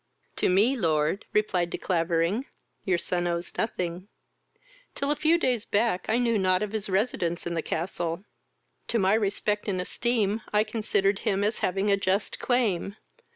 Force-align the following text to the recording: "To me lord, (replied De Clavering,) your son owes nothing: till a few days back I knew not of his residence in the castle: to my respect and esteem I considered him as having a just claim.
"To 0.37 0.49
me 0.49 0.75
lord, 0.75 1.25
(replied 1.31 1.69
De 1.69 1.77
Clavering,) 1.77 2.47
your 2.85 2.97
son 2.97 3.27
owes 3.27 3.53
nothing: 3.55 4.07
till 4.95 5.11
a 5.11 5.15
few 5.15 5.37
days 5.37 5.63
back 5.63 6.07
I 6.09 6.17
knew 6.17 6.39
not 6.39 6.63
of 6.63 6.71
his 6.71 6.89
residence 6.89 7.45
in 7.45 7.53
the 7.53 7.61
castle: 7.61 8.23
to 8.87 8.97
my 8.97 9.13
respect 9.13 9.67
and 9.67 9.79
esteem 9.79 10.41
I 10.51 10.63
considered 10.63 11.19
him 11.19 11.43
as 11.43 11.59
having 11.59 11.91
a 11.91 11.97
just 11.97 12.39
claim. 12.39 12.95